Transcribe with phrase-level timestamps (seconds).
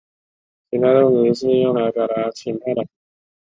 [0.71, 2.87] 情态动词是用来表示情态的。